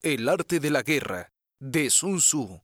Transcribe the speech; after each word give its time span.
El 0.00 0.28
arte 0.28 0.60
de 0.60 0.70
la 0.70 0.82
guerra, 0.82 1.32
de 1.58 1.90
Sun 1.90 2.18
Tzu. 2.18 2.60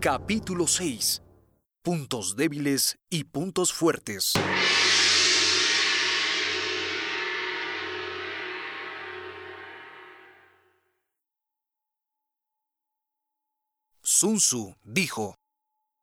Capítulo 0.00 0.68
6. 0.68 1.24
Puntos 1.82 2.36
débiles 2.36 3.00
y 3.10 3.24
puntos 3.24 3.72
fuertes. 3.72 4.34
Sun 14.02 14.36
Tzu 14.36 14.76
dijo, 14.84 15.34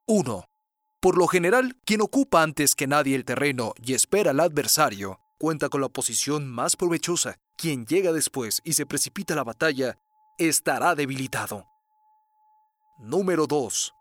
1. 0.08 0.48
Por 1.00 1.18
lo 1.18 1.27
general, 1.27 1.77
quien 1.86 2.02
ocupa 2.02 2.43
antes 2.43 2.75
que 2.75 2.86
nadie 2.86 3.16
el 3.16 3.23
terreno 3.23 3.73
y 3.81 3.93
espera 3.93 4.31
al 4.31 4.39
adversario, 4.41 5.21
cuenta 5.38 5.70
con 5.70 5.79
la 5.79 5.88
posición 5.88 6.48
más 6.49 6.76
provechosa. 6.76 7.38
Quien 7.57 7.85
llega 7.85 8.12
después 8.12 8.62
y 8.66 8.73
se 8.73 8.85
precipita 8.85 9.34
a 9.34 9.38
la 9.38 9.45
batalla, 9.45 9.98
estará 10.38 10.95
debilitado. 10.95 11.66
Número 12.98 13.48
2. 13.48 13.93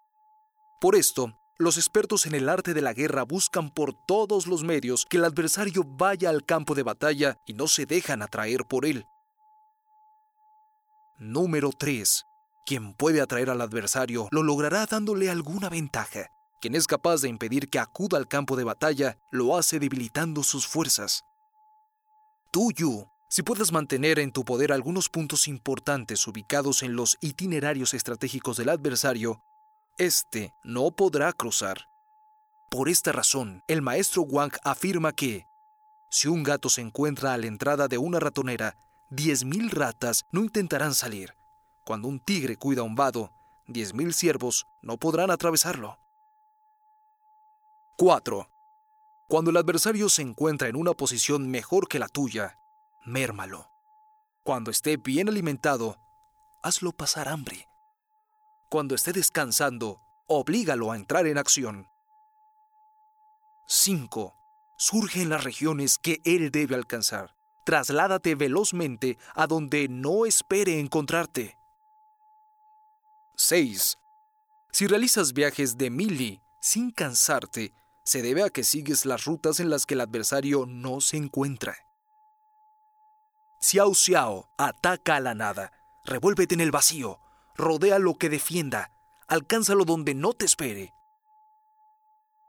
Por 0.81 0.97
esto, 0.97 1.39
los 1.57 1.77
expertos 1.77 2.27
en 2.27 2.35
el 2.35 2.49
arte 2.49 2.75
de 2.75 2.83
la 2.83 2.95
guerra 2.95 3.23
buscan 3.23 3.71
por 3.71 3.95
todos 4.07 4.49
los 4.49 4.65
medios 4.65 5.07
que 5.09 5.19
el 5.19 5.25
adversario 5.25 5.85
vaya 5.85 6.31
al 6.31 6.45
campo 6.45 6.75
de 6.75 6.83
batalla 6.83 7.39
y 7.47 7.53
no 7.53 7.69
se 7.69 7.87
dejan 7.87 8.23
atraer 8.23 8.65
por 8.65 8.85
él. 8.85 9.05
Número 11.19 11.71
3. 11.71 12.25
Quien 12.67 12.95
puede 12.95 13.21
atraer 13.21 13.51
al 13.51 13.61
adversario 13.61 14.27
lo 14.33 14.43
logrará 14.43 14.87
dándole 14.87 15.31
alguna 15.31 15.69
ventaja. 15.69 16.29
Quien 16.61 16.75
es 16.75 16.87
capaz 16.87 17.21
de 17.21 17.29
impedir 17.29 17.69
que 17.69 17.79
acuda 17.79 18.19
al 18.19 18.27
campo 18.27 18.57
de 18.57 18.65
batalla 18.65 19.19
lo 19.31 19.57
hace 19.57 19.79
debilitando 19.79 20.43
sus 20.43 20.67
fuerzas. 20.67 21.25
Tú, 22.51 22.73
Yu, 22.73 23.07
si 23.29 23.43
puedes 23.43 23.73
mantener 23.73 24.19
en 24.19 24.33
tu 24.33 24.45
poder 24.45 24.73
algunos 24.73 25.09
puntos 25.09 25.49
importantes 25.49 26.27
ubicados 26.27 26.83
en 26.83 26.97
los 26.97 27.17
itinerarios 27.21 27.95
estratégicos 27.95 28.57
del 28.57 28.71
adversario, 28.71 29.43
éste 29.99 30.53
no 30.65 30.91
podrá 30.91 31.33
cruzar. 31.33 31.87
Por 32.71 32.89
esta 32.89 33.13
razón, 33.13 33.63
el 33.69 33.83
maestro 33.83 34.23
Wang 34.23 34.53
afirma 34.65 35.13
que, 35.13 35.47
si 36.11 36.29
un 36.29 36.43
gato 36.43 36.71
se 36.71 36.81
encuentra 36.81 37.35
a 37.35 37.39
la 37.39 37.47
entrada 37.47 37.87
de 37.87 37.99
una 37.99 38.19
ratonera, 38.19 38.77
10.000 39.11 39.71
ratas 39.71 40.25
no 40.33 40.41
intentarán 40.41 40.95
salir. 40.95 41.35
Cuando 41.85 42.09
un 42.09 42.19
tigre 42.21 42.57
cuida 42.57 42.83
un 42.83 42.95
vado, 42.95 43.33
10.000 43.69 44.13
ciervos 44.13 44.67
no 44.83 44.97
podrán 44.97 45.31
atravesarlo. 45.31 45.99
4. 48.01 48.49
Cuando 49.27 49.51
el 49.51 49.57
adversario 49.57 50.09
se 50.09 50.23
encuentra 50.23 50.69
en 50.69 50.77
una 50.77 50.93
posición 50.93 51.51
mejor 51.51 51.89
que 51.89 51.99
la 51.99 52.07
tuya, 52.07 52.57
mérmalo. 53.05 53.69
Cuando 54.45 54.71
esté 54.71 54.99
bien 54.99 55.29
alimentado, 55.29 55.99
hazlo 56.63 56.93
pasar 56.93 57.27
hambre. 57.27 57.69
Cuando 58.71 58.95
esté 58.95 59.13
descansando, 59.13 60.01
oblígalo 60.29 60.93
a 60.93 60.97
entrar 60.97 61.27
en 61.27 61.39
acción. 61.39 61.89
5. 63.67 64.33
Surge 64.77 65.21
en 65.21 65.31
las 65.31 65.43
regiones 65.43 65.99
que 65.99 66.21
él 66.25 66.53
debe 66.53 66.77
alcanzar. 66.77 67.35
Trasládate 67.67 68.37
velozmente 68.37 69.19
a 69.35 69.49
donde 69.49 69.89
no 69.89 70.25
espere 70.25 70.79
encontrarte. 70.79 71.59
6. 73.35 73.99
Si 74.71 74.87
realizas 74.87 75.33
viajes 75.33 75.77
de 75.77 75.91
mili 75.91 76.41
sin 76.61 76.93
cansarte, 76.93 77.75
se 78.09 78.23
debe 78.23 78.43
a 78.43 78.49
que 78.49 78.65
sigues 78.65 79.05
las 79.05 79.27
rutas 79.27 79.61
en 79.61 79.69
las 79.69 79.85
que 79.85 79.93
el 79.93 80.01
adversario 80.01 80.65
no 80.67 81.03
se 81.03 81.19
encuentra. 81.19 81.77
Xiao 83.61 83.93
Xiao 83.93 84.49
ataca 84.57 85.17
a 85.17 85.21
la 85.21 85.35
nada. 85.35 85.73
Revuélvete 86.07 86.55
en 86.55 86.63
el 86.63 86.71
vacío. 86.71 87.21
Rodea 87.55 87.99
lo 87.99 88.15
que 88.15 88.31
defienda. 88.31 88.91
Alcánzalo 89.27 89.85
donde 89.85 90.15
no 90.15 90.33
te 90.33 90.47
espere. 90.47 90.95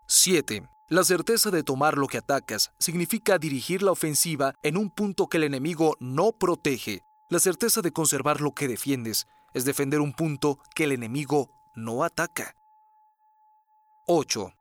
7. 0.07 0.65
La 0.87 1.03
certeza 1.03 1.51
de 1.51 1.63
tomar 1.63 1.97
lo 1.97 2.07
que 2.07 2.19
atacas 2.19 2.71
significa 2.79 3.37
dirigir 3.37 3.83
la 3.83 3.91
ofensiva 3.91 4.53
en 4.63 4.77
un 4.77 4.89
punto 4.89 5.27
que 5.27 5.35
el 5.37 5.43
enemigo 5.43 5.97
no 5.99 6.31
protege. 6.31 7.01
La 7.27 7.39
certeza 7.39 7.81
de 7.81 7.91
conservar 7.91 8.39
lo 8.39 8.53
que 8.53 8.69
defiendes 8.69 9.27
es 9.53 9.65
defender 9.65 9.99
un 9.99 10.13
punto 10.13 10.57
que 10.73 10.85
el 10.85 10.93
enemigo 10.93 11.49
no 11.75 12.05
ataca. 12.05 12.55
8. 14.07 14.53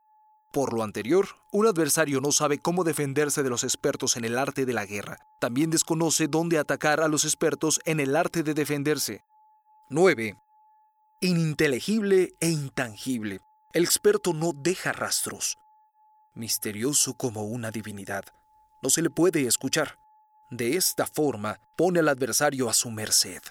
Por 0.58 0.72
lo 0.72 0.82
anterior, 0.82 1.28
un 1.52 1.68
adversario 1.68 2.20
no 2.20 2.32
sabe 2.32 2.58
cómo 2.58 2.82
defenderse 2.82 3.44
de 3.44 3.48
los 3.48 3.62
expertos 3.62 4.16
en 4.16 4.24
el 4.24 4.36
arte 4.36 4.66
de 4.66 4.72
la 4.72 4.86
guerra. 4.86 5.20
También 5.38 5.70
desconoce 5.70 6.26
dónde 6.26 6.58
atacar 6.58 7.00
a 7.00 7.06
los 7.06 7.24
expertos 7.24 7.80
en 7.84 8.00
el 8.00 8.16
arte 8.16 8.42
de 8.42 8.54
defenderse. 8.54 9.22
9. 9.88 10.36
Ininteligible 11.20 12.32
e 12.40 12.48
intangible. 12.48 13.38
El 13.72 13.84
experto 13.84 14.32
no 14.32 14.50
deja 14.52 14.90
rastros. 14.90 15.58
Misterioso 16.34 17.14
como 17.14 17.44
una 17.44 17.70
divinidad. 17.70 18.24
No 18.82 18.90
se 18.90 19.00
le 19.00 19.10
puede 19.10 19.46
escuchar. 19.46 19.96
De 20.50 20.76
esta 20.76 21.06
forma, 21.06 21.60
pone 21.76 22.00
al 22.00 22.08
adversario 22.08 22.68
a 22.68 22.74
su 22.74 22.90
merced. 22.90 23.42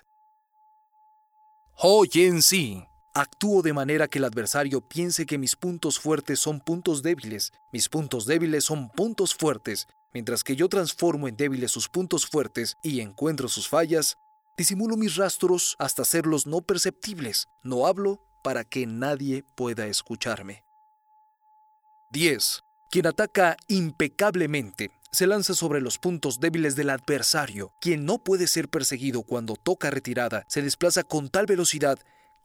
en 2.16 2.41
sí. 2.41 2.85
Actúo 3.19 3.63
de 3.63 3.73
manera 3.73 4.07
que 4.07 4.19
el 4.19 4.25
adversario 4.25 4.79
piense 4.79 5.25
que 5.25 5.39
mis 5.39 5.55
puntos 5.55 6.00
fuertes 6.00 6.38
son 6.39 6.59
puntos 6.59 7.01
débiles, 7.01 7.51
mis 7.73 7.89
puntos 7.89 8.28
débiles 8.28 8.66
son 8.66 8.89
puntos 8.89 9.33
fuertes, 9.33 9.88
mientras 10.13 10.44
que 10.44 10.55
yo 10.55 10.69
transformo 10.69 11.28
en 11.28 11.35
débiles 11.35 11.72
sus 11.72 11.89
puntos 11.89 12.28
fuertes 12.28 12.78
y 12.83 13.00
encuentro 13.00 13.47
sus 13.47 13.67
fallas, 13.67 14.17
disimulo 14.55 14.97
mis 14.97 15.16
rastros 15.16 15.75
hasta 15.79 16.03
hacerlos 16.03 16.45
no 16.45 16.61
perceptibles, 16.61 17.47
no 17.63 17.88
hablo 17.88 18.22
para 18.44 18.63
que 18.63 18.85
nadie 18.85 19.44
pueda 19.55 19.88
escucharme. 19.88 20.63
10. 22.11 22.61
Quien 22.91 23.07
ataca 23.07 23.57
impecablemente 23.67 24.91
se 25.11 25.25
lanza 25.25 25.55
sobre 25.55 25.81
los 25.81 25.97
puntos 25.97 26.39
débiles 26.39 26.75
del 26.75 26.91
adversario. 26.91 27.72
Quien 27.81 28.05
no 28.05 28.19
puede 28.19 28.45
ser 28.45 28.69
perseguido 28.69 29.23
cuando 29.23 29.55
toca 29.55 29.89
retirada 29.89 30.45
se 30.47 30.61
desplaza 30.61 31.03
con 31.03 31.29
tal 31.29 31.47
velocidad 31.47 31.97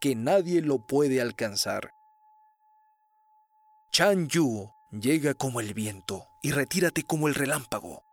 que 0.03 0.15
nadie 0.15 0.61
lo 0.61 0.79
puede 0.79 1.21
alcanzar. 1.21 1.93
Chan 3.89 4.27
Yu 4.27 4.69
llega 4.91 5.33
como 5.33 5.61
el 5.61 5.73
viento 5.73 6.27
y 6.41 6.51
retírate 6.51 7.03
como 7.03 7.29
el 7.29 7.35
relámpago. 7.35 8.03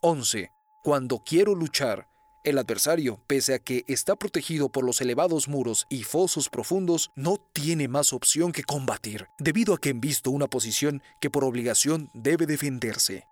11. 0.00 0.50
Cuando 0.82 1.18
quiero 1.18 1.54
luchar, 1.54 2.08
el 2.44 2.56
adversario, 2.56 3.22
pese 3.26 3.52
a 3.52 3.58
que 3.58 3.84
está 3.88 4.16
protegido 4.16 4.70
por 4.70 4.84
los 4.84 5.02
elevados 5.02 5.48
muros 5.48 5.84
y 5.90 6.04
fosos 6.04 6.48
profundos, 6.48 7.10
no 7.14 7.36
tiene 7.36 7.86
más 7.86 8.14
opción 8.14 8.52
que 8.52 8.64
combatir, 8.64 9.28
debido 9.38 9.74
a 9.74 9.78
que 9.78 9.90
han 9.90 10.00
visto 10.00 10.30
una 10.30 10.46
posición 10.46 11.02
que 11.20 11.28
por 11.28 11.44
obligación 11.44 12.08
debe 12.14 12.46
defenderse. 12.46 13.26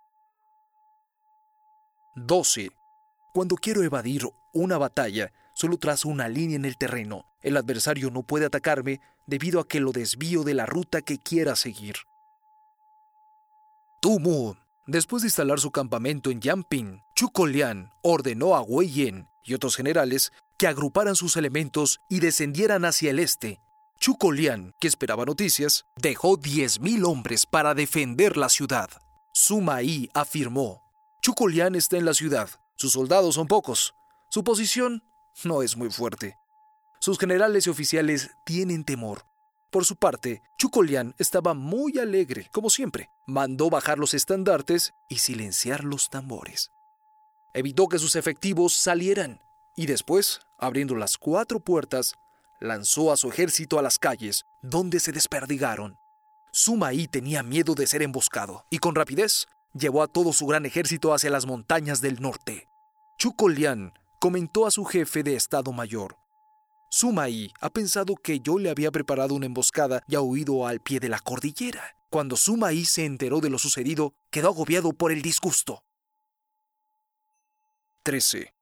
12. 2.13 2.69
Cuando 3.33 3.55
quiero 3.55 3.81
evadir 3.81 4.29
una 4.53 4.77
batalla, 4.77 5.31
Solo 5.59 5.77
trazo 5.77 6.07
una 6.07 6.29
línea 6.29 6.55
en 6.55 6.63
el 6.63 6.77
terreno. 6.77 7.25
El 7.41 7.57
adversario 7.57 8.11
no 8.11 8.23
puede 8.23 8.45
atacarme 8.45 9.01
debido 9.27 9.59
a 9.59 9.67
que 9.67 9.81
lo 9.81 9.91
desvío 9.91 10.43
de 10.43 10.53
la 10.53 10.65
ruta 10.65 11.01
que 11.01 11.17
quiera 11.17 11.57
seguir. 11.57 11.95
Tu 14.01 14.21
Mu, 14.21 14.53
después 14.87 15.21
de 15.21 15.27
instalar 15.27 15.59
su 15.59 15.71
campamento 15.71 16.31
en 16.31 16.39
Yamping, 16.39 17.01
Chu 17.13 17.29
Lian 17.45 17.91
ordenó 18.01 18.55
a 18.55 18.61
Wei 18.61 18.89
Yen 18.89 19.27
y 19.43 19.53
otros 19.53 19.75
generales 19.75 20.31
que 20.57 20.67
agruparan 20.67 21.17
sus 21.17 21.35
elementos 21.35 21.99
y 22.07 22.21
descendieran 22.21 22.85
hacia 22.85 23.09
el 23.09 23.19
este. 23.19 23.59
Chu 23.99 24.15
Lian, 24.31 24.73
que 24.79 24.87
esperaba 24.87 25.25
noticias, 25.25 25.83
dejó 25.97 26.37
10.000 26.37 27.05
hombres 27.05 27.45
para 27.45 27.73
defender 27.73 28.37
la 28.37 28.47
ciudad. 28.47 28.89
Suma 29.33 29.81
Yi 29.81 30.09
afirmó: 30.13 30.81
Chu 31.21 31.33
Lian 31.49 31.75
está 31.75 31.97
en 31.97 32.05
la 32.05 32.13
ciudad. 32.13 32.49
Sus 32.77 32.93
soldados 32.93 33.35
son 33.35 33.47
pocos. 33.47 33.93
Su 34.29 34.45
posición 34.45 35.03
no 35.45 35.61
es 35.61 35.77
muy 35.77 35.89
fuerte. 35.89 36.37
Sus 36.99 37.17
generales 37.17 37.67
y 37.67 37.69
oficiales 37.69 38.31
tienen 38.45 38.83
temor. 38.83 39.25
Por 39.71 39.85
su 39.85 39.95
parte, 39.95 40.41
Chukolian 40.57 41.15
estaba 41.19 41.53
muy 41.53 41.99
alegre, 41.99 42.49
como 42.51 42.69
siempre. 42.69 43.09
Mandó 43.27 43.69
bajar 43.69 43.99
los 43.99 44.13
estandartes 44.13 44.93
y 45.07 45.19
silenciar 45.19 45.83
los 45.83 46.09
tambores. 46.09 46.71
Evitó 47.53 47.87
que 47.87 47.99
sus 47.99 48.15
efectivos 48.15 48.73
salieran 48.73 49.41
y 49.75 49.85
después, 49.85 50.41
abriendo 50.57 50.95
las 50.95 51.17
cuatro 51.17 51.59
puertas, 51.59 52.15
lanzó 52.59 53.11
a 53.11 53.17
su 53.17 53.29
ejército 53.29 53.79
a 53.79 53.81
las 53.81 53.97
calles, 53.97 54.45
donde 54.61 54.99
se 54.99 55.11
desperdigaron. 55.11 55.97
Sumaí 56.51 57.07
tenía 57.07 57.43
miedo 57.43 57.75
de 57.75 57.87
ser 57.87 58.01
emboscado 58.01 58.65
y 58.69 58.79
con 58.79 58.95
rapidez 58.95 59.47
llevó 59.73 60.03
a 60.03 60.07
todo 60.07 60.33
su 60.33 60.47
gran 60.47 60.65
ejército 60.65 61.13
hacia 61.13 61.29
las 61.29 61.45
montañas 61.45 62.01
del 62.01 62.21
norte. 62.21 62.67
Chukolian 63.17 63.93
comentó 64.19 64.67
a 64.67 64.71
su 64.71 64.83
jefe 64.85 65.23
de 65.23 65.35
Estado 65.35 65.71
Mayor. 65.71 66.17
Sumai 66.91 67.53
ha 67.61 67.69
pensado 67.69 68.15
que 68.15 68.39
yo 68.39 68.59
le 68.59 68.69
había 68.69 68.91
preparado 68.91 69.33
una 69.33 69.45
emboscada 69.45 70.03
y 70.07 70.15
ha 70.15 70.21
huido 70.21 70.67
al 70.67 70.81
pie 70.81 70.99
de 70.99 71.09
la 71.09 71.19
cordillera. 71.19 71.95
Cuando 72.09 72.35
Sumaí 72.35 72.85
se 72.85 73.05
enteró 73.05 73.39
de 73.39 73.49
lo 73.49 73.59
sucedido, 73.59 74.13
quedó 74.31 74.49
agobiado 74.49 74.93
por 74.93 75.11
el 75.11 75.21
disgusto. 75.21 75.83
13. 78.03 78.53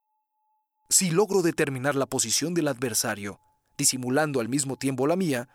Si 0.90 1.10
logro 1.10 1.42
determinar 1.42 1.96
la 1.96 2.06
posición 2.06 2.54
del 2.54 2.68
adversario, 2.68 3.40
disimulando 3.78 4.42
al 4.42 4.50
mismo 4.50 4.76
tiempo 4.76 5.08
la 5.08 5.16
mía, 5.16 5.48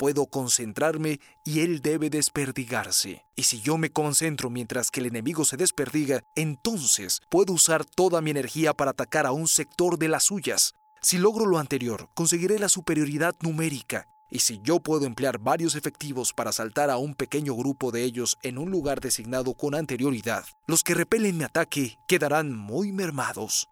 puedo 0.00 0.24
concentrarme 0.24 1.20
y 1.44 1.60
él 1.60 1.82
debe 1.82 2.08
desperdigarse. 2.08 3.26
Y 3.36 3.42
si 3.42 3.60
yo 3.60 3.76
me 3.76 3.90
concentro 3.90 4.48
mientras 4.48 4.90
que 4.90 5.00
el 5.00 5.06
enemigo 5.06 5.44
se 5.44 5.58
desperdiga, 5.58 6.22
entonces 6.34 7.20
puedo 7.28 7.52
usar 7.52 7.84
toda 7.84 8.22
mi 8.22 8.30
energía 8.30 8.72
para 8.72 8.92
atacar 8.92 9.26
a 9.26 9.32
un 9.32 9.46
sector 9.46 9.98
de 9.98 10.08
las 10.08 10.22
suyas. 10.22 10.72
Si 11.02 11.18
logro 11.18 11.44
lo 11.44 11.58
anterior, 11.58 12.08
conseguiré 12.14 12.58
la 12.58 12.70
superioridad 12.70 13.34
numérica. 13.42 14.06
Y 14.30 14.38
si 14.38 14.58
yo 14.62 14.80
puedo 14.80 15.04
emplear 15.04 15.38
varios 15.38 15.74
efectivos 15.74 16.32
para 16.32 16.48
asaltar 16.48 16.88
a 16.88 16.96
un 16.96 17.14
pequeño 17.14 17.54
grupo 17.54 17.90
de 17.90 18.02
ellos 18.02 18.38
en 18.42 18.56
un 18.56 18.70
lugar 18.70 19.00
designado 19.00 19.52
con 19.52 19.74
anterioridad, 19.74 20.46
los 20.66 20.82
que 20.82 20.94
repelen 20.94 21.36
mi 21.36 21.44
ataque 21.44 21.98
quedarán 22.08 22.56
muy 22.56 22.90
mermados. 22.90 23.68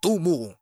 Tumu 0.00 0.54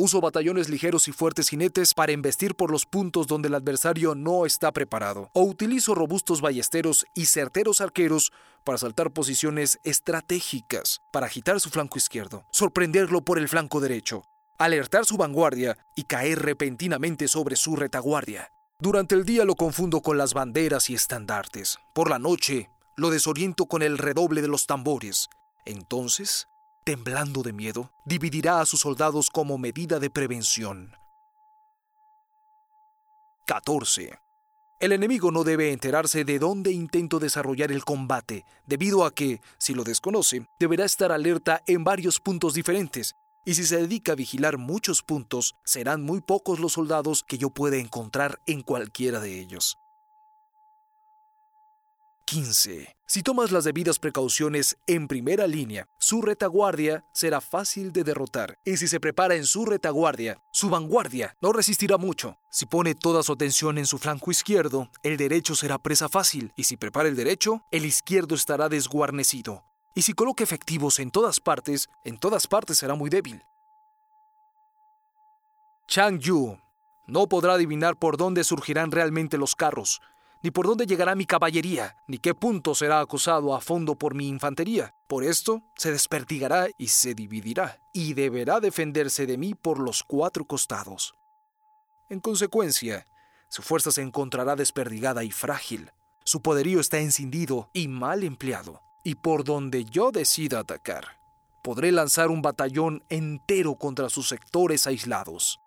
Uso 0.00 0.20
batallones 0.20 0.68
ligeros 0.68 1.08
y 1.08 1.12
fuertes 1.12 1.48
jinetes 1.48 1.92
para 1.92 2.12
embestir 2.12 2.54
por 2.54 2.70
los 2.70 2.86
puntos 2.86 3.26
donde 3.26 3.48
el 3.48 3.56
adversario 3.56 4.14
no 4.14 4.46
está 4.46 4.70
preparado. 4.70 5.28
O 5.32 5.42
utilizo 5.42 5.92
robustos 5.92 6.40
ballesteros 6.40 7.04
y 7.14 7.26
certeros 7.26 7.80
arqueros 7.80 8.30
para 8.62 8.78
saltar 8.78 9.10
posiciones 9.10 9.80
estratégicas, 9.82 11.00
para 11.10 11.26
agitar 11.26 11.58
su 11.58 11.68
flanco 11.70 11.98
izquierdo, 11.98 12.44
sorprenderlo 12.52 13.22
por 13.22 13.40
el 13.40 13.48
flanco 13.48 13.80
derecho, 13.80 14.22
alertar 14.56 15.04
su 15.04 15.16
vanguardia 15.16 15.76
y 15.96 16.04
caer 16.04 16.42
repentinamente 16.42 17.26
sobre 17.26 17.56
su 17.56 17.74
retaguardia. 17.74 18.52
Durante 18.78 19.16
el 19.16 19.24
día 19.24 19.44
lo 19.44 19.56
confundo 19.56 20.00
con 20.00 20.16
las 20.16 20.32
banderas 20.32 20.90
y 20.90 20.94
estandartes. 20.94 21.76
Por 21.92 22.08
la 22.08 22.20
noche 22.20 22.70
lo 22.94 23.10
desoriento 23.10 23.66
con 23.66 23.82
el 23.82 23.98
redoble 23.98 24.42
de 24.42 24.48
los 24.48 24.66
tambores. 24.66 25.28
Entonces 25.64 26.46
temblando 26.88 27.42
de 27.42 27.52
miedo, 27.52 27.92
dividirá 28.06 28.62
a 28.62 28.64
sus 28.64 28.80
soldados 28.80 29.28
como 29.28 29.58
medida 29.58 29.98
de 29.98 30.08
prevención. 30.08 30.96
14. 33.46 34.18
El 34.80 34.92
enemigo 34.92 35.30
no 35.30 35.44
debe 35.44 35.70
enterarse 35.70 36.24
de 36.24 36.38
dónde 36.38 36.72
intento 36.72 37.18
desarrollar 37.18 37.72
el 37.72 37.84
combate, 37.84 38.46
debido 38.64 39.04
a 39.04 39.10
que, 39.10 39.42
si 39.58 39.74
lo 39.74 39.84
desconoce, 39.84 40.46
deberá 40.58 40.86
estar 40.86 41.12
alerta 41.12 41.62
en 41.66 41.84
varios 41.84 42.20
puntos 42.20 42.54
diferentes, 42.54 43.16
y 43.44 43.52
si 43.52 43.64
se 43.66 43.76
dedica 43.76 44.12
a 44.12 44.14
vigilar 44.14 44.56
muchos 44.56 45.02
puntos, 45.02 45.56
serán 45.64 46.02
muy 46.02 46.22
pocos 46.22 46.58
los 46.58 46.72
soldados 46.72 47.22
que 47.22 47.36
yo 47.36 47.50
pueda 47.50 47.76
encontrar 47.76 48.40
en 48.46 48.62
cualquiera 48.62 49.20
de 49.20 49.38
ellos. 49.38 49.76
15. 52.28 52.94
Si 53.06 53.22
tomas 53.22 53.52
las 53.52 53.64
debidas 53.64 53.98
precauciones 53.98 54.76
en 54.86 55.08
primera 55.08 55.46
línea, 55.46 55.88
su 55.98 56.20
retaguardia 56.20 57.06
será 57.14 57.40
fácil 57.40 57.90
de 57.90 58.04
derrotar. 58.04 58.58
Y 58.66 58.76
si 58.76 58.86
se 58.86 59.00
prepara 59.00 59.34
en 59.34 59.46
su 59.46 59.64
retaguardia, 59.64 60.38
su 60.52 60.68
vanguardia 60.68 61.34
no 61.40 61.54
resistirá 61.54 61.96
mucho. 61.96 62.36
Si 62.50 62.66
pone 62.66 62.94
toda 62.94 63.22
su 63.22 63.32
atención 63.32 63.78
en 63.78 63.86
su 63.86 63.96
flanco 63.96 64.30
izquierdo, 64.30 64.90
el 65.02 65.16
derecho 65.16 65.54
será 65.54 65.78
presa 65.78 66.10
fácil. 66.10 66.52
Y 66.54 66.64
si 66.64 66.76
prepara 66.76 67.08
el 67.08 67.16
derecho, 67.16 67.62
el 67.70 67.86
izquierdo 67.86 68.34
estará 68.34 68.68
desguarnecido. 68.68 69.64
Y 69.94 70.02
si 70.02 70.12
coloca 70.12 70.44
efectivos 70.44 70.98
en 70.98 71.10
todas 71.10 71.40
partes, 71.40 71.88
en 72.04 72.18
todas 72.18 72.46
partes 72.46 72.76
será 72.76 72.94
muy 72.94 73.08
débil. 73.08 73.42
Chang 75.86 76.18
Yu 76.18 76.58
no 77.06 77.26
podrá 77.26 77.54
adivinar 77.54 77.98
por 77.98 78.18
dónde 78.18 78.44
surgirán 78.44 78.90
realmente 78.90 79.38
los 79.38 79.54
carros 79.54 80.02
ni 80.42 80.50
por 80.50 80.66
dónde 80.66 80.86
llegará 80.86 81.14
mi 81.14 81.26
caballería, 81.26 81.96
ni 82.06 82.18
qué 82.18 82.34
punto 82.34 82.74
será 82.74 83.00
acosado 83.00 83.54
a 83.54 83.60
fondo 83.60 83.96
por 83.96 84.14
mi 84.14 84.28
infantería. 84.28 84.94
Por 85.08 85.24
esto 85.24 85.62
se 85.76 85.92
despertigará 85.92 86.68
y 86.78 86.88
se 86.88 87.14
dividirá, 87.14 87.80
y 87.92 88.14
deberá 88.14 88.60
defenderse 88.60 89.26
de 89.26 89.38
mí 89.38 89.54
por 89.54 89.78
los 89.78 90.02
cuatro 90.02 90.44
costados. 90.44 91.14
En 92.08 92.20
consecuencia, 92.20 93.06
su 93.48 93.62
fuerza 93.62 93.90
se 93.90 94.02
encontrará 94.02 94.56
desperdigada 94.56 95.24
y 95.24 95.30
frágil, 95.30 95.90
su 96.24 96.42
poderío 96.42 96.80
está 96.80 96.98
encendido 96.98 97.70
y 97.72 97.88
mal 97.88 98.22
empleado, 98.22 98.82
y 99.02 99.14
por 99.14 99.44
donde 99.44 99.86
yo 99.86 100.10
decida 100.10 100.60
atacar, 100.60 101.18
podré 101.64 101.90
lanzar 101.90 102.28
un 102.28 102.42
batallón 102.42 103.02
entero 103.08 103.76
contra 103.76 104.10
sus 104.10 104.28
sectores 104.28 104.86
aislados. 104.86 105.58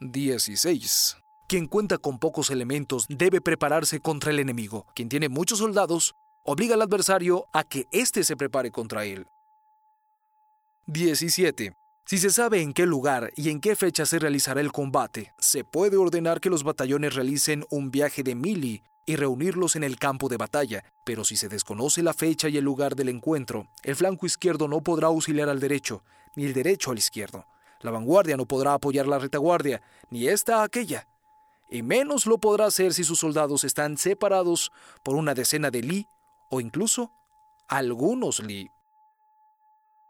16. 0.00 1.16
Quien 1.48 1.68
cuenta 1.68 1.98
con 1.98 2.18
pocos 2.18 2.50
elementos 2.50 3.06
debe 3.08 3.40
prepararse 3.40 4.00
contra 4.00 4.32
el 4.32 4.40
enemigo. 4.40 4.84
Quien 4.96 5.08
tiene 5.08 5.28
muchos 5.28 5.60
soldados 5.60 6.16
obliga 6.42 6.74
al 6.74 6.82
adversario 6.82 7.46
a 7.52 7.62
que 7.62 7.86
éste 7.92 8.24
se 8.24 8.36
prepare 8.36 8.72
contra 8.72 9.04
él. 9.04 9.28
17. 10.86 11.72
Si 12.04 12.18
se 12.18 12.30
sabe 12.30 12.62
en 12.62 12.72
qué 12.72 12.84
lugar 12.84 13.30
y 13.36 13.50
en 13.50 13.60
qué 13.60 13.76
fecha 13.76 14.06
se 14.06 14.18
realizará 14.18 14.60
el 14.60 14.72
combate, 14.72 15.34
se 15.38 15.62
puede 15.62 15.96
ordenar 15.96 16.40
que 16.40 16.50
los 16.50 16.64
batallones 16.64 17.14
realicen 17.14 17.64
un 17.70 17.92
viaje 17.92 18.24
de 18.24 18.34
mili 18.34 18.82
y 19.06 19.14
reunirlos 19.14 19.76
en 19.76 19.84
el 19.84 19.98
campo 20.00 20.28
de 20.28 20.38
batalla, 20.38 20.84
pero 21.04 21.22
si 21.22 21.36
se 21.36 21.48
desconoce 21.48 22.02
la 22.02 22.12
fecha 22.12 22.48
y 22.48 22.56
el 22.56 22.64
lugar 22.64 22.96
del 22.96 23.08
encuentro, 23.08 23.68
el 23.84 23.94
flanco 23.94 24.26
izquierdo 24.26 24.66
no 24.66 24.80
podrá 24.80 25.08
auxiliar 25.08 25.48
al 25.48 25.60
derecho, 25.60 26.02
ni 26.34 26.44
el 26.44 26.54
derecho 26.54 26.90
al 26.90 26.98
izquierdo. 26.98 27.46
La 27.82 27.92
vanguardia 27.92 28.36
no 28.36 28.46
podrá 28.46 28.74
apoyar 28.74 29.06
la 29.06 29.20
retaguardia, 29.20 29.80
ni 30.10 30.26
esta 30.26 30.60
a 30.60 30.64
aquella 30.64 31.06
y 31.70 31.82
menos 31.82 32.26
lo 32.26 32.38
podrá 32.38 32.66
hacer 32.66 32.94
si 32.94 33.04
sus 33.04 33.18
soldados 33.18 33.64
están 33.64 33.96
separados 33.98 34.70
por 35.02 35.16
una 35.16 35.34
decena 35.34 35.70
de 35.70 35.82
li 35.82 36.06
o 36.50 36.60
incluso 36.60 37.10
algunos 37.68 38.40
li. 38.40 38.68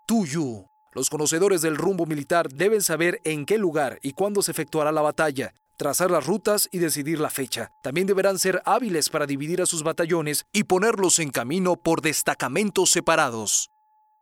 Tuyu. 0.06 0.66
Los 0.92 1.10
conocedores 1.10 1.60
del 1.60 1.76
rumbo 1.76 2.06
militar 2.06 2.48
deben 2.48 2.80
saber 2.80 3.20
en 3.24 3.44
qué 3.44 3.58
lugar 3.58 3.98
y 4.02 4.12
cuándo 4.12 4.40
se 4.40 4.50
efectuará 4.50 4.92
la 4.92 5.02
batalla, 5.02 5.52
trazar 5.76 6.10
las 6.10 6.26
rutas 6.26 6.70
y 6.72 6.78
decidir 6.78 7.20
la 7.20 7.28
fecha. 7.28 7.70
También 7.82 8.06
deberán 8.06 8.38
ser 8.38 8.62
hábiles 8.64 9.10
para 9.10 9.26
dividir 9.26 9.60
a 9.60 9.66
sus 9.66 9.82
batallones 9.82 10.46
y 10.54 10.64
ponerlos 10.64 11.18
en 11.18 11.30
camino 11.30 11.76
por 11.76 12.00
destacamentos 12.00 12.90
separados. 12.90 13.68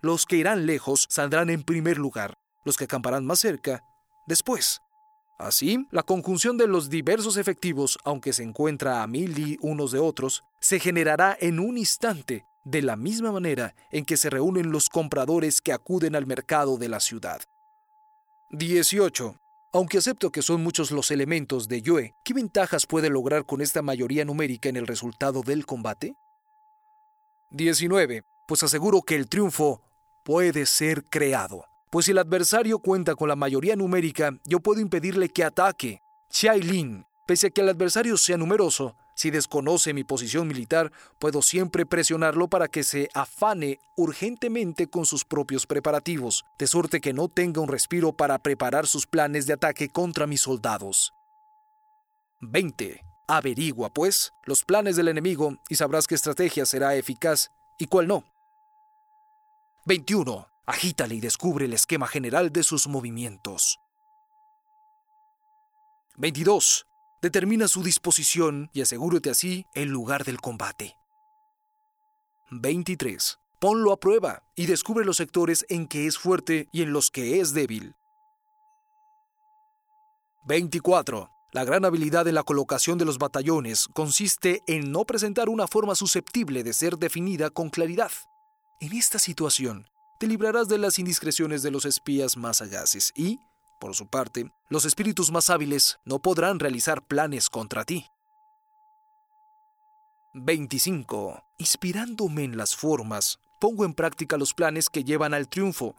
Los 0.03 0.27
que 0.27 0.37
irán 0.37 0.67
lejos 0.67 1.07
saldrán 1.09 1.49
en 1.49 1.63
primer 1.63 1.97
lugar, 1.99 2.35
los 2.65 2.77
que 2.77 2.85
acamparán 2.85 3.25
más 3.25 3.39
cerca, 3.39 3.85
después. 4.27 4.81
Así, 5.45 5.87
la 5.91 6.03
conjunción 6.03 6.57
de 6.57 6.67
los 6.67 6.89
diversos 6.89 7.37
efectivos, 7.37 7.99
aunque 8.03 8.33
se 8.33 8.43
encuentra 8.43 9.03
a 9.03 9.07
mil 9.07 9.39
y 9.39 9.59
unos 9.61 9.93
de 9.93 9.99
otros, 9.99 10.43
se 10.59 10.81
generará 10.81 11.37
en 11.39 11.61
un 11.61 11.77
instante, 11.77 12.47
de 12.65 12.81
la 12.81 12.97
misma 12.97 13.31
manera 13.31 13.75
en 13.91 14.07
que 14.07 14.17
se 14.17 14.31
reúnen 14.31 14.73
los 14.73 14.89
compradores 14.89 15.61
que 15.61 15.75
acuden 15.75 16.17
al 16.17 16.25
mercado 16.25 16.79
de 16.79 16.89
la 16.89 16.99
ciudad. 16.99 17.43
18. 18.53 19.37
Aunque 19.75 19.99
acepto 19.99 20.33
que 20.33 20.41
son 20.41 20.63
muchos 20.63 20.91
los 20.91 21.11
elementos 21.11 21.69
de 21.69 21.83
Yue, 21.83 22.15
¿qué 22.25 22.33
ventajas 22.33 22.87
puede 22.87 23.11
lograr 23.11 23.45
con 23.45 23.61
esta 23.61 23.83
mayoría 23.83 24.25
numérica 24.25 24.71
en 24.71 24.77
el 24.77 24.87
resultado 24.87 25.43
del 25.43 25.67
combate? 25.67 26.15
19. 27.51 28.23
Pues 28.49 28.63
aseguro 28.63 29.03
que 29.03 29.17
el 29.17 29.29
triunfo 29.29 29.83
puede 30.25 30.65
ser 30.65 31.05
creado. 31.05 31.67
Pues 31.95 32.07
si 32.07 32.11
el 32.11 32.19
adversario 32.19 32.81
cuenta 32.81 33.15
con 33.15 33.29
la 33.29 33.37
mayoría 33.37 33.77
numérica, 33.77 34.37
yo 34.45 34.59
puedo 34.59 34.81
impedirle 34.81 35.29
que 35.29 35.45
ataque. 35.45 36.03
Lin, 36.61 37.07
pese 37.25 37.47
a 37.47 37.51
que 37.51 37.61
el 37.61 37.69
adversario 37.69 38.17
sea 38.17 38.37
numeroso, 38.37 38.97
si 39.15 39.31
desconoce 39.31 39.95
mi 39.95 40.03
posición 40.03 40.49
militar, 40.49 40.91
puedo 41.21 41.41
siempre 41.41 41.87
presionarlo 41.87 42.49
para 42.49 42.67
que 42.67 42.83
se 42.83 43.11
afane 43.15 43.79
urgentemente 43.97 44.89
con 44.89 45.07
sus 45.07 45.25
propios 45.25 45.69
preparativos, 45.69 46.45
de 46.59 46.67
suerte 46.67 47.01
que 47.01 47.13
no 47.13 47.29
tenga 47.29 47.61
un 47.61 47.69
respiro 47.69 48.13
para 48.13 48.41
preparar 48.41 48.89
sus 48.89 49.07
planes 49.07 49.47
de 49.47 49.53
ataque 49.53 49.89
contra 49.89 50.27
mis 50.27 50.41
soldados. 50.41 51.15
20. 52.41 53.05
Averigua, 53.29 53.95
pues, 53.95 54.33
los 54.47 54.65
planes 54.65 54.97
del 54.97 55.07
enemigo 55.07 55.59
y 55.69 55.77
sabrás 55.77 56.09
qué 56.09 56.17
estrategia 56.17 56.67
será 56.67 56.97
eficaz 56.97 57.53
y 57.79 57.87
cuál 57.87 58.09
no. 58.09 58.25
21. 59.87 60.54
Agítale 60.67 61.15
y 61.17 61.21
descubre 61.21 61.67
el 61.67 61.75
esquema 61.75 62.07
general 62.07 62.51
de 62.51 62.63
sus 62.63 62.89
movimientos. 62.89 63.79
22. 66.17 66.87
Determina 67.21 67.69
su 67.69 67.83
disposición 67.83 68.71
y 68.73 68.81
asegúrate 68.81 69.31
así 69.31 69.67
el 69.75 69.89
lugar 69.89 70.25
del 70.25 70.41
combate. 70.41 70.97
23. 72.51 73.39
Ponlo 73.61 73.93
a 73.93 73.99
prueba 73.99 74.43
y 74.57 74.67
descubre 74.67 75.05
los 75.05 75.17
sectores 75.17 75.67
en 75.69 75.87
que 75.87 76.07
es 76.07 76.19
fuerte 76.19 76.69
y 76.73 76.83
en 76.83 76.93
los 76.93 77.11
que 77.11 77.41
es 77.41 77.53
débil. 77.53 77.95
24. 80.47 81.31
La 81.53 81.65
gran 81.65 81.85
habilidad 81.85 82.27
en 82.27 82.35
la 82.35 82.43
colocación 82.43 82.99
de 82.99 83.05
los 83.05 83.19
batallones 83.19 83.89
consiste 83.89 84.63
en 84.67 84.93
no 84.93 85.05
presentar 85.05 85.49
una 85.49 85.67
forma 85.67 85.95
susceptible 85.95 86.63
de 86.63 86.73
ser 86.73 86.97
definida 86.97 87.51
con 87.51 87.71
claridad. 87.71 88.11
En 88.81 88.93
esta 88.93 89.19
situación, 89.19 89.87
te 90.25 90.29
librarás 90.29 90.69
de 90.69 90.79
las 90.79 90.99
indiscreciones 90.99 91.63
de 91.63 91.71
los 91.71 91.85
espías 91.85 92.39
más 92.39 92.57
sagaces 92.57 93.13
y, 93.15 93.41
Por 93.79 93.95
su 93.95 94.07
parte, 94.07 94.51
los 94.71 94.87
espíritus 94.87 95.31
más 95.31 95.51
hábiles 95.51 95.99
no 96.07 96.19
podrán 96.19 96.61
realizar 96.61 97.07
planes 97.07 97.51
contra 97.51 97.85
ti. 97.85 98.07
25. 100.33 101.45
Inspirándome 101.59 102.45
en 102.45 102.57
las 102.57 102.75
formas, 102.75 103.39
pongo 103.61 103.85
en 103.85 103.93
práctica 103.93 104.39
los 104.39 104.55
planes 104.55 104.89
que 104.89 105.05
llevan 105.05 105.35
al 105.35 105.51
triunfo, 105.51 105.95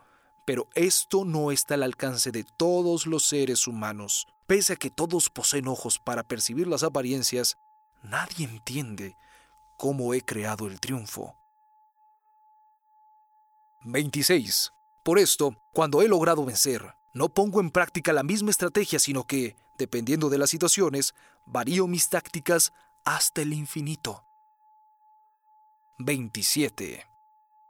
pero 0.48 0.70
esto 0.74 1.24
no 1.24 1.52
está 1.52 1.76
al 1.76 1.84
alcance 1.84 2.32
de 2.32 2.46
todos 2.58 3.06
los 3.06 3.28
seres 3.28 3.68
humanos. 3.68 4.26
Pese 4.48 4.74
a 4.74 4.76
que 4.76 4.90
todos 4.90 5.30
poseen 5.30 5.68
ojos 5.68 6.00
para 6.00 6.24
percibir 6.24 6.66
las 6.66 6.82
apariencias, 6.82 7.58
nadie 8.02 8.48
entiende 8.48 9.16
cómo 9.78 10.16
he 10.16 10.22
creado 10.22 10.66
el 10.66 10.80
triunfo. 10.80 11.36
26. 13.86 14.74
Por 15.04 15.20
esto, 15.20 15.56
cuando 15.72 16.02
he 16.02 16.08
logrado 16.08 16.44
vencer, 16.44 16.96
no 17.14 17.30
pongo 17.30 17.62
en 17.62 17.70
práctica 17.70 18.14
la 18.14 18.24
misma 18.24 18.50
estrategia, 18.50 18.98
sino 18.98 19.26
que, 19.28 19.56
dependiendo 19.78 20.30
de 20.30 20.40
las 20.40 20.50
situaciones, 20.50 21.14
varío 21.46 21.86
mis 21.86 22.10
tácticas 22.10 22.74
hasta 23.04 23.44
el 23.44 23.54
infinito. 23.54 24.26
27. 26.00 27.06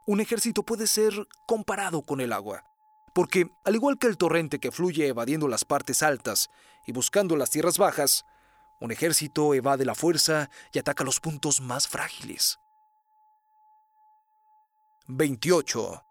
Un 0.06 0.20
ejército 0.20 0.62
puede 0.62 0.86
ser 0.86 1.12
comparado 1.46 2.00
con 2.00 2.22
el 2.22 2.32
agua, 2.32 2.64
porque, 3.12 3.50
al 3.64 3.74
igual 3.74 3.98
que 3.98 4.06
el 4.06 4.16
torrente 4.16 4.58
que 4.58 4.72
fluye 4.72 5.08
evadiendo 5.08 5.48
las 5.48 5.66
partes 5.66 6.02
altas 6.02 6.48
y 6.86 6.92
buscando 6.92 7.36
las 7.36 7.50
tierras 7.50 7.76
bajas, 7.76 8.24
un 8.80 8.90
ejército 8.90 9.52
evade 9.52 9.84
la 9.84 9.94
fuerza 9.94 10.48
y 10.72 10.78
ataca 10.78 11.04
los 11.04 11.20
puntos 11.20 11.60
más 11.60 11.86
frágiles. 11.88 12.58
28. 15.08 16.05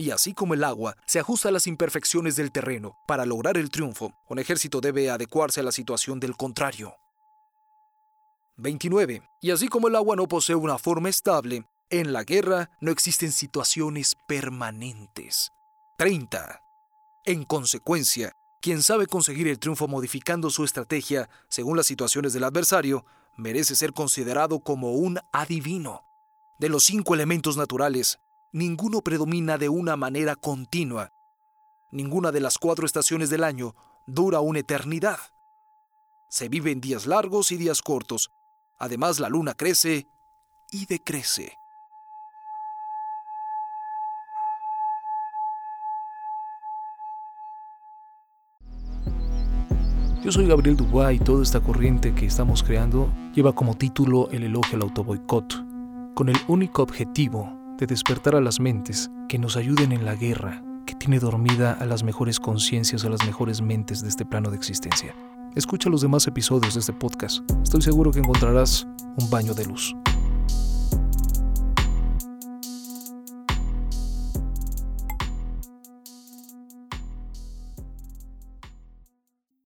Y 0.00 0.12
así 0.12 0.32
como 0.32 0.54
el 0.54 0.64
agua 0.64 0.96
se 1.04 1.18
ajusta 1.18 1.50
a 1.50 1.52
las 1.52 1.66
imperfecciones 1.66 2.34
del 2.34 2.52
terreno 2.52 2.96
para 3.06 3.26
lograr 3.26 3.58
el 3.58 3.68
triunfo, 3.68 4.14
un 4.30 4.38
ejército 4.38 4.80
debe 4.80 5.10
adecuarse 5.10 5.60
a 5.60 5.62
la 5.62 5.72
situación 5.72 6.18
del 6.18 6.38
contrario. 6.38 6.94
29. 8.56 9.22
Y 9.42 9.50
así 9.50 9.68
como 9.68 9.88
el 9.88 9.96
agua 9.96 10.16
no 10.16 10.26
posee 10.26 10.54
una 10.54 10.78
forma 10.78 11.10
estable, 11.10 11.66
en 11.90 12.14
la 12.14 12.24
guerra 12.24 12.70
no 12.80 12.92
existen 12.92 13.30
situaciones 13.30 14.16
permanentes. 14.26 15.52
30. 15.98 16.62
En 17.26 17.44
consecuencia, 17.44 18.32
quien 18.62 18.82
sabe 18.82 19.06
conseguir 19.06 19.48
el 19.48 19.58
triunfo 19.58 19.86
modificando 19.86 20.48
su 20.48 20.64
estrategia 20.64 21.28
según 21.50 21.76
las 21.76 21.84
situaciones 21.84 22.32
del 22.32 22.44
adversario, 22.44 23.04
merece 23.36 23.76
ser 23.76 23.92
considerado 23.92 24.60
como 24.60 24.92
un 24.92 25.18
adivino. 25.30 26.06
De 26.58 26.70
los 26.70 26.84
cinco 26.84 27.12
elementos 27.12 27.58
naturales, 27.58 28.18
ninguno 28.52 29.02
predomina 29.02 29.58
de 29.58 29.68
una 29.68 29.96
manera 29.96 30.36
continua. 30.36 31.12
Ninguna 31.92 32.32
de 32.32 32.40
las 32.40 32.58
cuatro 32.58 32.86
estaciones 32.86 33.30
del 33.30 33.44
año 33.44 33.74
dura 34.06 34.40
una 34.40 34.60
eternidad. 34.60 35.18
Se 36.28 36.48
vive 36.48 36.70
en 36.70 36.80
días 36.80 37.06
largos 37.06 37.52
y 37.52 37.56
días 37.56 37.82
cortos. 37.82 38.30
Además, 38.78 39.20
la 39.20 39.28
luna 39.28 39.54
crece 39.54 40.08
y 40.70 40.86
decrece. 40.86 41.56
Yo 50.22 50.30
soy 50.30 50.46
Gabriel 50.46 50.76
Dubois 50.76 51.18
y 51.18 51.24
toda 51.24 51.42
esta 51.42 51.60
corriente 51.60 52.14
que 52.14 52.26
estamos 52.26 52.62
creando 52.62 53.10
lleva 53.34 53.54
como 53.54 53.74
título 53.74 54.28
el 54.30 54.44
elogio 54.44 54.76
al 54.76 54.82
autoboicot, 54.82 56.14
con 56.14 56.28
el 56.28 56.36
único 56.46 56.82
objetivo 56.82 57.59
de 57.80 57.86
despertar 57.86 58.36
a 58.36 58.42
las 58.42 58.60
mentes 58.60 59.10
que 59.26 59.38
nos 59.38 59.56
ayuden 59.56 59.92
en 59.92 60.04
la 60.04 60.14
guerra 60.14 60.62
que 60.86 60.94
tiene 60.94 61.18
dormida 61.18 61.72
a 61.72 61.86
las 61.86 62.02
mejores 62.04 62.38
conciencias, 62.38 63.06
a 63.06 63.08
las 63.08 63.24
mejores 63.24 63.62
mentes 63.62 64.02
de 64.02 64.08
este 64.08 64.26
plano 64.26 64.50
de 64.50 64.56
existencia. 64.56 65.14
Escucha 65.56 65.88
los 65.88 66.02
demás 66.02 66.26
episodios 66.26 66.74
de 66.74 66.80
este 66.80 66.92
podcast. 66.92 67.40
Estoy 67.62 67.80
seguro 67.80 68.10
que 68.10 68.18
encontrarás 68.18 68.86
un 69.16 69.30
baño 69.30 69.54
de 69.54 69.64
luz. 69.64 69.96